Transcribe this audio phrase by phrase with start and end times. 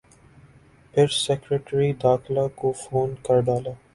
[0.93, 3.73] پھر سیکرٹری داخلہ کو فون کر ڈالا۔